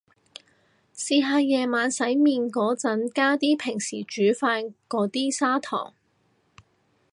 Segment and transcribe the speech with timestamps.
[0.97, 5.93] 試下夜晚洗面個陣加啲平時煮飯個啲砂糖